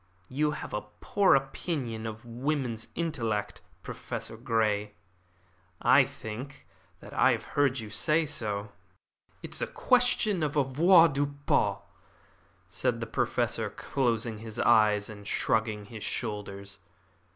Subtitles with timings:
[0.29, 4.95] You have a poor opinion of woman's intellect, Professor Grey.
[5.79, 6.65] I think
[7.01, 8.71] that I have heard you say so."
[9.43, 11.81] "It is a question of avoirdupois,"
[12.67, 16.79] said the Professor, closing his eyes and shrugging his shoulders.